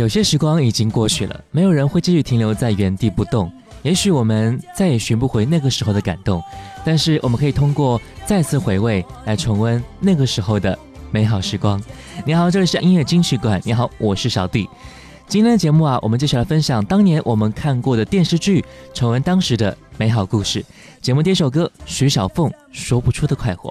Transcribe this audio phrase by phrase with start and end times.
[0.00, 3.52] 有些时光已经过去了，没有人会继续停留在原地不动。
[3.82, 6.42] 也许我们再也寻不回那个时候的感动，
[6.82, 10.76] 但是我们可以通过再次回味来重温那个时候的
[11.10, 11.78] 美好时光。
[12.24, 13.60] 你好，这里是音乐金曲馆。
[13.62, 14.66] 你好，我是小弟。
[15.28, 20.64] 今天的节目啊，我们接下来分享当年我们看过的电视剧，重温当时的美好故事。
[21.02, 23.68] 节目第一首歌，徐小凤《说不出的快活》。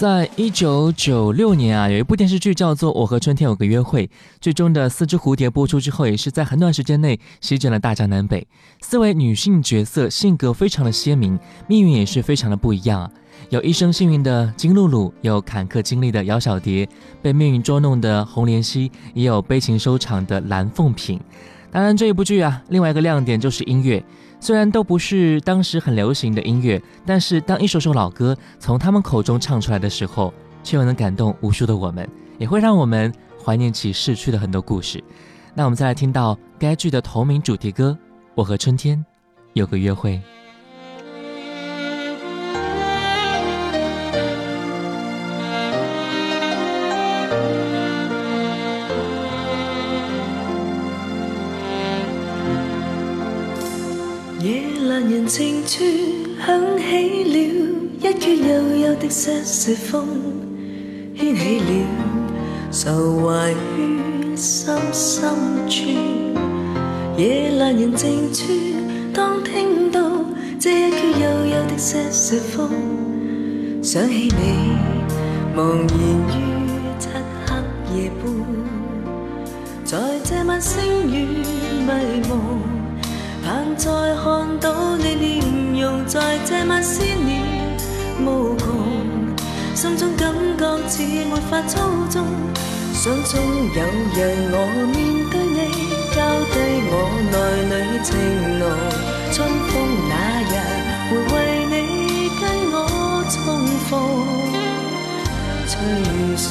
[0.00, 4.06] 在一九九六年啊，有一部电视剧叫做《我和春天有个约会》，
[4.40, 8.48] 剧中的四只蝴蝶播出之后，也是在很短时间内席卷了大江南北。
[8.80, 11.38] 四位女性角色性格非常的鲜明，
[11.68, 13.02] 命运也是非常的不一样。
[13.02, 13.10] 啊。
[13.50, 16.88] 有一生幸运的金露露，有坎坷经历的姚小蝶，
[17.20, 21.20] 被命运捉弄的红莲溪，也有悲情收场的蓝凤萍。
[21.70, 24.02] 当然，这一部剧啊，另外一个亮点就是音乐。
[24.40, 30.32] 虽然都不是当时很流行的音乐，但是当一首首老歌从他们口中唱出来的时候，
[30.64, 32.08] 却又能感动无数的我们，
[32.38, 33.12] 也会让我们
[33.44, 35.02] 怀念起逝去的很多故事。
[35.54, 37.90] 那我们再来听到该剧的同名主题歌
[38.34, 39.04] 《我和春天
[39.52, 40.14] 有个约会》。
[55.02, 55.82] 难人情处，
[56.44, 57.38] 响起了
[58.02, 60.06] 一阙幽幽的瑟瑟风，
[61.18, 61.86] 掀起了
[62.70, 65.32] 愁怀于心深
[65.66, 65.86] 处。
[67.16, 68.44] 夜阑人静处，
[69.14, 70.02] 当听到
[70.60, 72.68] 这一阙幽幽的瑟瑟风，
[73.82, 74.76] 想起你，
[75.56, 77.08] 茫然于漆
[77.46, 78.44] 黑夜半，
[79.82, 82.69] 在这晚星月迷蒙。
[83.82, 84.24] 再看
[84.60, 87.40] 到你面容，在这晚思念
[88.22, 88.66] 无穷，
[89.74, 91.80] 心中感觉似没法操
[92.10, 92.26] 纵。
[92.92, 94.20] 想终有日
[94.52, 94.58] 我
[94.92, 95.72] 面对你，
[96.14, 96.20] 交
[96.52, 96.56] 低
[96.90, 96.92] 我
[97.32, 97.34] 内
[97.70, 97.72] 里
[98.04, 98.08] 情
[98.58, 98.62] 浓。
[99.32, 99.58] 春风
[100.10, 100.12] 那
[100.52, 100.54] 日
[101.08, 101.34] 会为
[101.70, 101.74] 你
[102.38, 102.42] 跟
[102.74, 102.76] 我
[103.30, 103.36] 重
[103.88, 103.88] 逢，
[105.64, 105.72] 吹
[106.36, 106.48] 送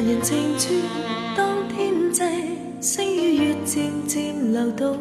[0.05, 0.73] 人静处，
[1.35, 2.21] 当天际，
[2.81, 4.97] 星与月渐渐流动，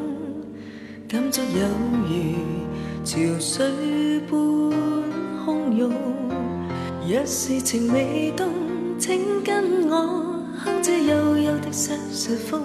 [1.09, 1.67] 感触有
[2.07, 2.37] 如
[3.05, 4.39] 潮水般
[5.45, 5.91] 汹涌。
[7.09, 8.49] 若是情未动，
[8.97, 12.63] 请跟我哼这幽幽的《十十风》，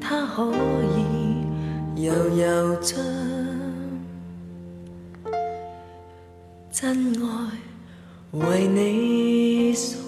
[0.00, 0.50] 它可
[0.96, 2.98] 以悠悠将
[6.70, 7.48] 真爱
[8.30, 10.07] 为你送。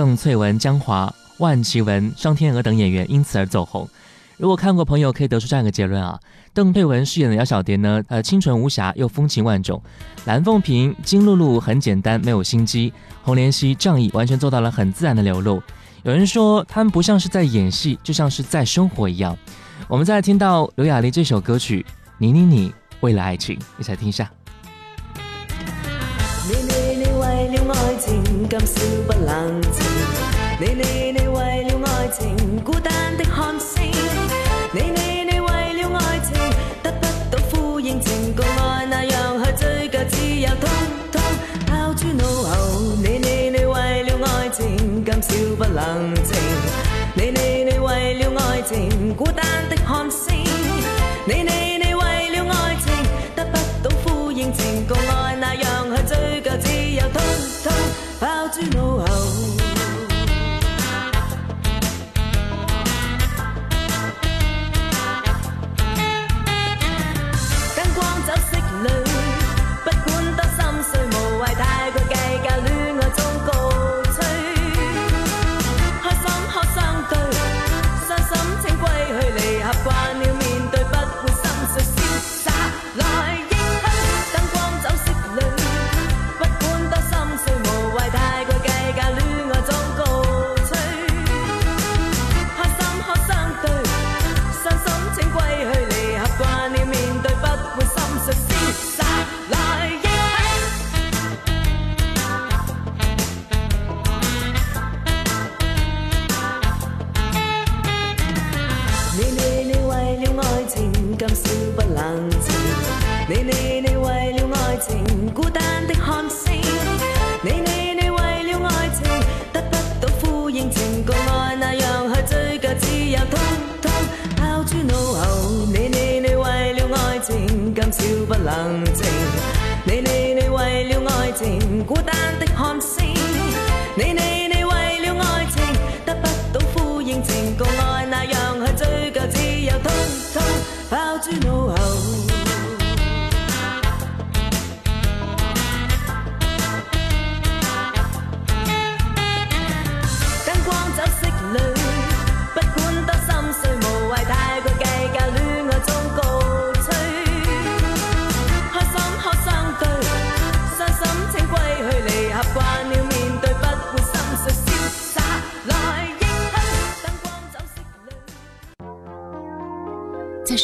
[0.00, 3.86] 邓萃雯、江华、万绮雯、商天娥等演员因此而走红。
[4.38, 6.18] 如果看过朋友可以得出这样一个结论啊：
[6.54, 9.78] 邓萃雯饰演的姚小蝶呢，呃，清纯无瑕又风情万种；
[10.24, 12.90] 蓝凤萍、金露露很简单，没有心机；
[13.22, 15.62] 洪莲溪仗义，完全做到了很自然的流露。
[16.02, 19.36] 有人说他们不像是在演戏，就像是在生活一样。
[19.86, 21.84] 我们在听到刘雅丽这首歌曲
[22.16, 24.30] 《你你你为了爱情》，一起来听一下。
[28.50, 29.84] 今宵不冷清，
[30.58, 33.80] 你你你为了爱情孤单的看星，
[34.72, 35.44] 你你你为
[35.74, 36.34] 了爱情
[36.82, 40.68] 得不到呼应，情共爱那样去追究，只有通
[41.12, 41.22] 通
[41.64, 42.82] 抛诸脑后。
[43.00, 46.34] 你你你为了爱情今宵不冷清，
[47.14, 49.59] 你你你为了爱情孤单。
[58.62, 58.89] you know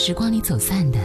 [0.06, 1.00] 时光里走散的，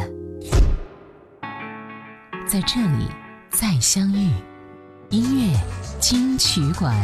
[2.48, 3.08] 在这里
[3.50, 4.29] 再相遇。
[5.10, 5.60] 音乐
[6.00, 6.96] 金曲馆，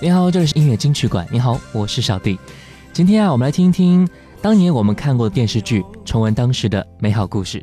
[0.00, 1.26] 你好，这里是音乐金曲馆。
[1.30, 2.38] 你好，我是小弟。
[2.94, 4.08] 今天啊，我们来听一听
[4.40, 7.62] 当年我们看过的电视剧，重温当时的美好故事。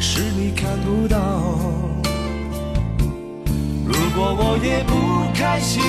[0.00, 1.18] 是你看不到。
[3.84, 5.82] 如果我也不开心，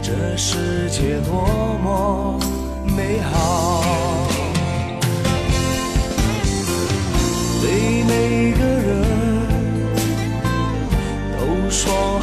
[0.00, 2.38] 这世界多么
[2.96, 3.82] 美好，
[7.60, 9.07] 对每个人。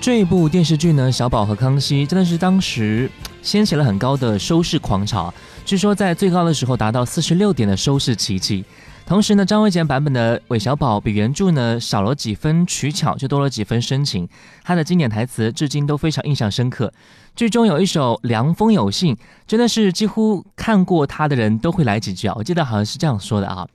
[0.00, 3.10] 这一部电视剧呢，《小宝和康熙》真的是当时
[3.42, 5.32] 掀起了很高的收视狂潮，
[5.66, 8.64] 据说在最高的时候达到四十六点的收视奇迹。
[9.04, 14.26] 同时呢，张卫健版本的韦小宝比原著呢少了几分取巧，就多了几分深情。
[14.64, 16.90] 他的经典台词至今都非常印象深刻。
[17.36, 19.14] 剧中有一首《凉风有信》，
[19.46, 22.32] 真的是几乎看过他的人都会来几句啊！
[22.38, 23.68] 我记得好像是这样说的啊：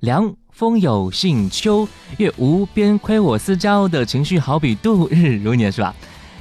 [0.00, 0.34] 凉。
[0.58, 1.86] 风有信，秋
[2.16, 5.94] 月无边，亏我思交的情绪，好比度日如年，是吧？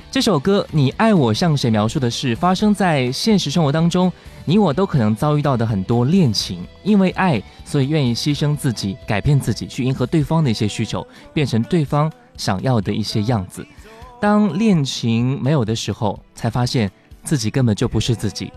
[0.10, 4.12] 这首歌《你爱我》向谁描述的是发生在现实生活当中，
[4.44, 6.66] 你我都可能遭遇到的很多恋情。
[6.84, 13.64] 因为爱，所以愿意牺牲自己，改变自己，去迎合对方的一些需求，变成对方想要的一些样子。
[14.20, 16.90] 当恋情没有的时候，才发现
[17.24, 18.52] 自己根本就不是自己。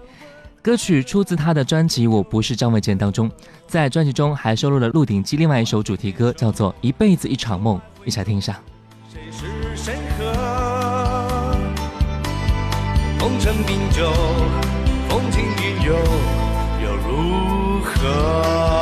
[0.63, 3.31] 歌曲出自他的专辑《我不是张卫健》当中，
[3.67, 8.59] 在专辑中还收录了《鹿鼎记》另外一首主题歌，叫做《一辈子一场梦》，一起来听一下。
[9.11, 9.95] 谁是
[13.23, 13.39] 风
[15.31, 15.45] 尘
[17.07, 18.80] 如何？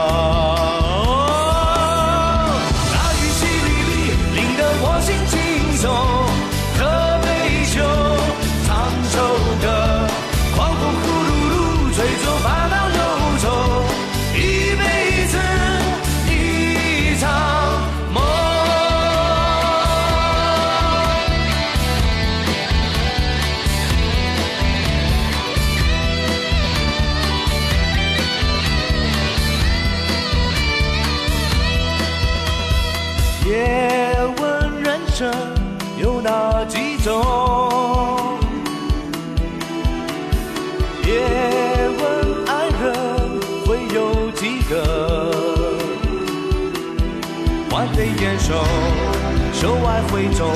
[49.52, 50.48] 手外挥中，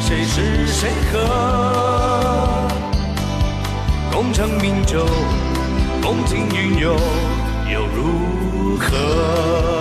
[0.00, 2.68] 谁是谁何？
[4.10, 5.04] 功成名就，
[6.00, 6.96] 风停云涌，
[7.70, 9.77] 又如何？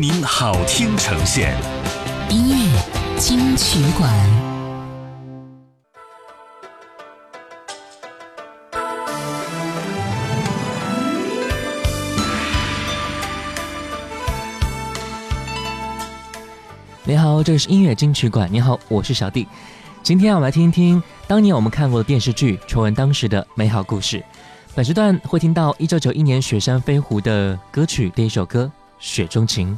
[0.00, 1.54] 您好听呈现，
[2.30, 2.82] 音乐
[3.18, 4.10] 金曲馆。
[17.04, 18.48] 你好，这是音乐金曲馆。
[18.50, 19.46] 你好，我是小弟。
[20.02, 24.24] 今天啊，我们来听一听当年我们看过的电视剧，重温当时的美好故事。
[24.74, 28.64] 本时段会听到一九九一年《雪山飞狐》的歌曲，第一首歌
[28.98, 29.76] 《雪中情》。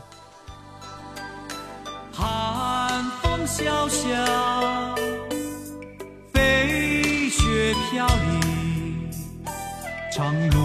[10.14, 10.58] 长路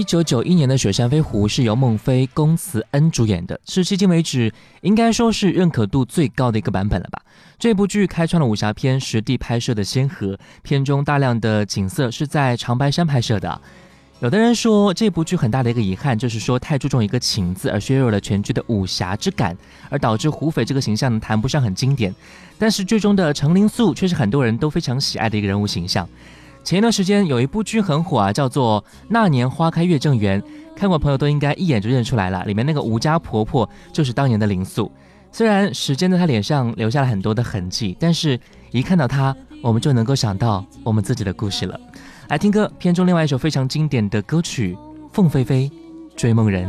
[0.00, 7.20] 一九九一年的《雪山飞狐》是由孟非、龚慈恩主演的，是迄今为止应该说是认可度最高的一个版本了吧？
[7.58, 13.60] 这部剧开创了武侠片实地拍摄的先河，片中大量的景色是在长白山拍摄的。
[14.20, 19.54] 有的人说这部剧很大的一个遗憾就是说太注重一个情字，而削弱了全剧的武侠之感，
[19.90, 22.14] 而导致胡斐这个形象谈不上很经典。
[22.58, 26.08] 但是剧中的程灵素却是很多人都非常喜爱的一个人物形象。
[26.70, 30.40] 前一段时间有一部剧很火啊，叫做《那年花开月正圆》，
[30.76, 32.44] 看过朋友都应该一眼就认出来了。
[32.44, 34.88] 里面那个吴家婆婆就是当年的林素，
[35.32, 38.38] 虽然时间在她脸上留下了很多的痕迹，但是
[38.70, 41.80] 一看到她，我们就能够想到我们自己的故事了。
[42.28, 44.76] 来听歌，片中另外一首非常经典的歌曲
[45.12, 45.68] 《凤飞飞
[46.14, 46.68] 追梦人》。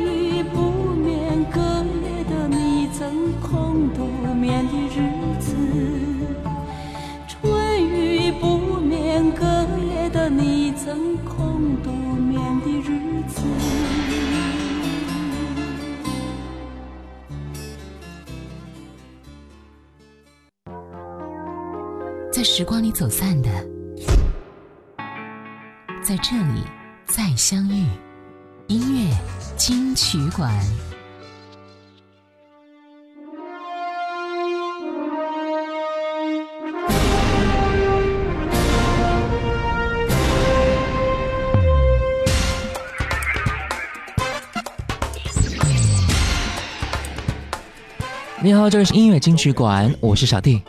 [10.29, 13.41] 你曾空独眠的日子。
[22.31, 23.49] 在时光里走散的，
[26.01, 26.63] 在这里
[27.05, 27.85] 再相遇。
[28.67, 29.15] 音乐
[29.57, 30.51] 金曲馆。
[48.43, 50.63] 你好，这里是音乐金曲馆，我是小弟。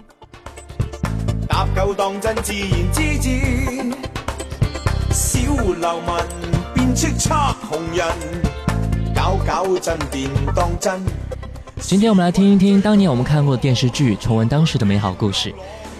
[11.81, 15.51] 今天我们来听一听当年我们看过的电视剧，重温当时的美好故事。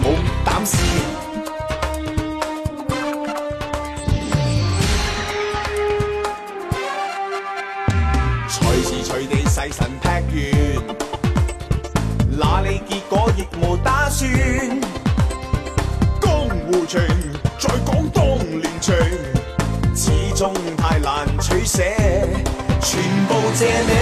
[23.63, 23.93] 谢你，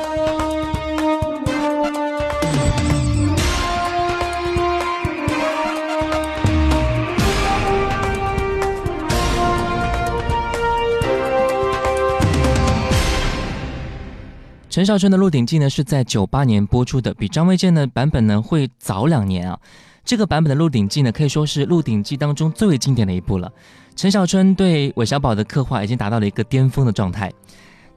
[14.73, 19.59] 陈小春的《鹿鼎记》呢，是在九八年播出的，比张卫健的版本呢会早两年啊。
[20.03, 23.53] 这个版本的《鹿鼎记》呢，可以说是《鹿鼎记》当中最为经典的一部了。
[23.95, 27.31] 陈小春对韦小宝的刻画已经达到了一个巅峰的状态，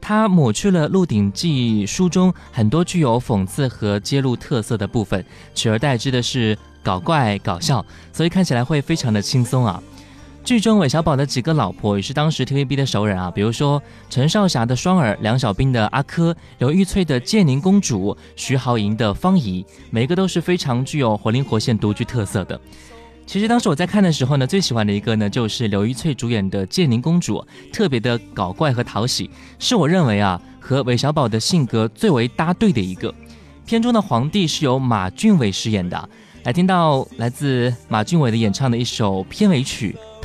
[0.03, 9.83] 他抹去了《鹿鼎记》书中很多具有讽刺和揭露特色的部分，取而代之的是搞怪搞笑，所以看起来会非常的轻松啊。
[10.47, 22.61] 剧中韦小宝的几个老婆也是当时 TVB 的熟人啊，比如说陈少霞的双儿、梁小冰的阿珂、刘玉翠的建宁公主、徐濠萦的方怡，每一个都是非常具有活灵活现、独具特色的。
[23.27, 29.29] 其实当时我在看的时候呢，最喜欢的一个呢就是刘玉翠主演的建宁公主，特别的搞怪和讨喜，
[29.59, 33.13] 是我认为啊和韦小宝的性格最为搭对的一个。
[33.67, 36.09] 片中的皇帝是由马浚伟饰演的，
[36.45, 39.97] 来听到来自马浚伟的演唱的一首片尾曲。